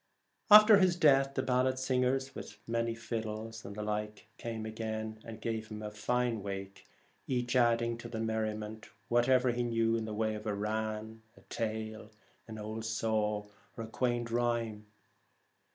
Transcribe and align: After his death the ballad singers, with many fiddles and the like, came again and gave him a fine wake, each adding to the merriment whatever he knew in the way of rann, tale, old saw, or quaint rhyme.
After 0.49 0.77
his 0.79 0.95
death 0.95 1.35
the 1.35 1.43
ballad 1.43 1.77
singers, 1.77 2.33
with 2.33 2.57
many 2.67 2.95
fiddles 2.95 3.63
and 3.63 3.75
the 3.75 3.83
like, 3.83 4.29
came 4.39 4.65
again 4.65 5.19
and 5.23 5.39
gave 5.39 5.67
him 5.67 5.83
a 5.83 5.91
fine 5.91 6.41
wake, 6.41 6.87
each 7.27 7.55
adding 7.55 7.99
to 7.99 8.09
the 8.09 8.19
merriment 8.19 8.89
whatever 9.09 9.51
he 9.51 9.61
knew 9.61 9.95
in 9.95 10.05
the 10.05 10.15
way 10.15 10.33
of 10.33 10.47
rann, 10.47 11.21
tale, 11.51 12.09
old 12.57 12.83
saw, 12.83 13.45
or 13.77 13.85
quaint 13.85 14.31
rhyme. 14.31 14.87